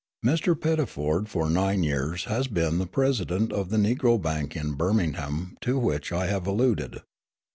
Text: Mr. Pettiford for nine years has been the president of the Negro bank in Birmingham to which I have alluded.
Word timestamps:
Mr. 0.25 0.55
Pettiford 0.59 1.27
for 1.29 1.47
nine 1.47 1.83
years 1.83 2.23
has 2.23 2.47
been 2.47 2.79
the 2.79 2.87
president 2.87 3.53
of 3.53 3.69
the 3.69 3.77
Negro 3.77 4.19
bank 4.19 4.55
in 4.55 4.73
Birmingham 4.73 5.55
to 5.61 5.77
which 5.77 6.11
I 6.11 6.25
have 6.25 6.47
alluded. 6.47 7.03